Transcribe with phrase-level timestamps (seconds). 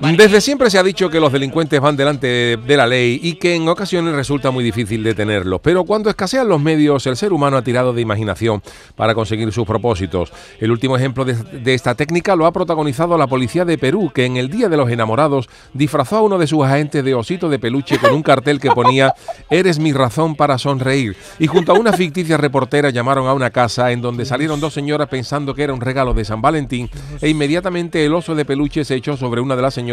[0.00, 3.54] Desde siempre se ha dicho que los delincuentes van delante de la ley y que
[3.54, 7.62] en ocasiones resulta muy difícil detenerlos, pero cuando escasean los medios, el ser humano ha
[7.62, 8.62] tirado de imaginación
[8.96, 10.32] para conseguir sus propósitos.
[10.58, 14.38] El último ejemplo de, esta técnica lo ha protagonizado la policía de Perú, que en
[14.38, 17.98] el Día de los Enamorados disfrazó a uno de sus agentes de osito de peluche
[17.98, 19.14] con un cartel que ponía
[19.50, 21.14] Eres mi razón para sonreír.
[21.38, 25.08] Y junto a una ficticia reportera llamaron a una casa en donde salieron dos señoras
[25.08, 26.88] pensando que era un regalo de San Valentín
[27.20, 29.89] e inmediatamente el oso de peluche se echó sobre una de las señoras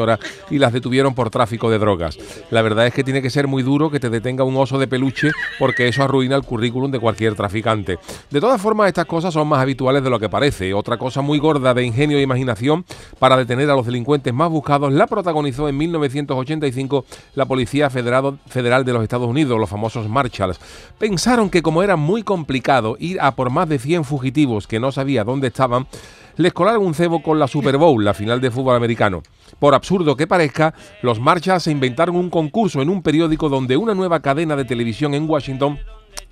[0.50, 2.18] y las detuvieron por tráfico de drogas.
[2.52, 4.88] La verdad es que tiene que ser muy duro que te detenga un oso de
[4.88, 8.00] peluche porque eso arruina el currículum de cualquier traficante.
[8.30, 10.74] De todas formas, estas cosas son más habituales de lo que parece.
[10.74, 12.86] Otra cosa muy gorda de ingenio e imaginación
[13.20, 18.94] para detener a los delincuentes más buscados la protagonizó en 1985 la Policía Federal, de
[18.94, 20.60] los Estados Unidos, los famosos Marshalls.
[20.98, 24.92] Pensaron que como era muy complicado ir a por más de 100 fugitivos que no
[24.92, 25.88] sabía dónde estaban,
[26.38, 29.24] les colaron un cebo con la Super Bowl, la final de fútbol americano.
[29.60, 33.94] Por absurdo que parezca, los Marshalls se inventaron un concurso en un periódico donde una
[33.94, 35.80] nueva cadena de televisión en Washington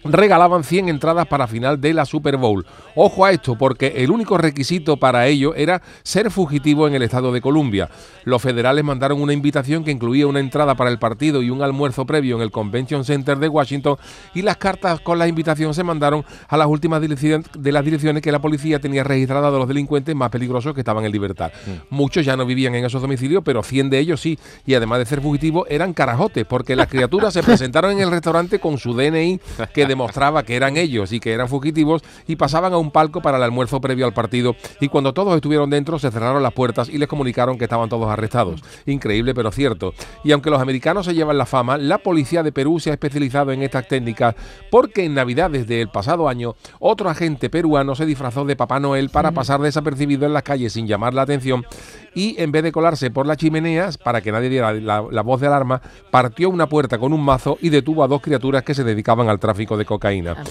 [0.06, 2.66] regalaban 100 entradas para final de la Super Bowl.
[2.96, 7.32] Ojo a esto, porque el único requisito para ello era ser fugitivo en el estado
[7.32, 7.90] de Columbia.
[8.24, 12.06] Los federales mandaron una invitación que incluía una entrada para el partido y un almuerzo
[12.06, 13.98] previo en el Convention Center de Washington
[14.34, 18.32] y las cartas con la invitación se mandaron a las últimas de las direcciones que
[18.32, 21.52] la policía tenía registradas de los delincuentes más peligrosos que estaban en libertad.
[21.66, 21.96] Mm.
[21.96, 25.06] Muchos ya no vivían en esos domicilios, pero 100 de ellos sí, y además de
[25.06, 29.40] ser fugitivos eran carajotes, porque las criaturas se presentaron en el restaurante con su DNI
[29.74, 33.38] que demostraba que eran ellos y que eran fugitivos y pasaban a un palco para
[33.38, 36.98] el almuerzo previo al partido y cuando todos estuvieron dentro se cerraron las puertas y
[36.98, 38.62] les comunicaron que estaban todos arrestados.
[38.86, 39.94] Increíble pero cierto.
[40.24, 43.54] Y aunque los americanos se llevan la fama, la policía de Perú se ha especializado
[43.54, 44.36] en estas técnicas
[44.70, 49.10] porque en Navidad desde el pasado año otro agente peruano se disfrazó de Papá Noel
[49.10, 51.66] para pasar desapercibido en las calles sin llamar la atención
[52.14, 55.42] y en vez de colarse por las chimeneas para que nadie diera la, la voz
[55.42, 55.82] de alarma,
[56.12, 59.40] partió una puerta con un mazo y detuvo a dos criaturas que se dedicaban al
[59.40, 60.36] tráfico de cocaína.
[60.38, 60.44] Ah,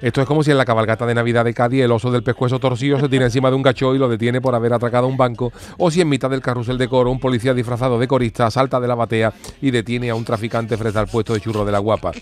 [0.00, 2.58] Esto es como si en la cabalgata de Navidad de Cádiz el oso del pescuezo
[2.58, 5.52] torcido se tira encima de un gacho y lo detiene por haber atracado un banco,
[5.78, 8.88] o si en mitad del carrusel de coro un policía disfrazado de corista salta de
[8.88, 12.12] la batea y detiene a un traficante frente al puesto de churro de la guapa.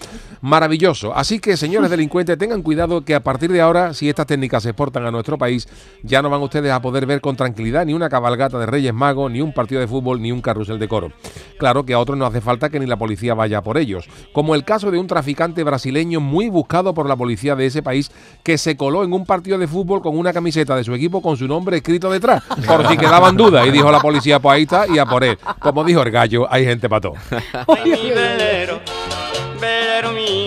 [0.40, 1.14] Maravilloso.
[1.14, 4.70] Así que, señores delincuentes, tengan cuidado que a partir de ahora, si estas técnicas se
[4.70, 5.68] exportan a nuestro país,
[6.02, 9.30] ya no van ustedes a poder ver con tranquilidad ni una cabalgata de Reyes Magos,
[9.30, 11.12] ni un partido de fútbol, ni un carrusel de coro.
[11.58, 14.54] Claro que a otros no hace falta que ni la policía vaya por ellos, como
[14.54, 18.10] el caso de un traficante brasileño muy buscado por la policía de ese país
[18.42, 21.36] que se coló en un partido de fútbol con una camiseta de su equipo con
[21.36, 23.66] su nombre escrito detrás, por si quedaban dudas.
[23.66, 25.38] Y dijo la policía, pues ahí está, y a por él.
[25.58, 27.14] Como dijo el gallo, hay gente para todo.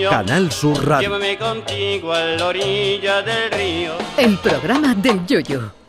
[0.09, 1.09] Canal Sur Radio.
[1.09, 3.93] Llévame contigo a la orilla del río.
[4.17, 5.80] El programa del yoyo.